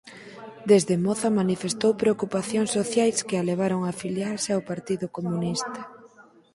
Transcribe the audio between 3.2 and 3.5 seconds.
que a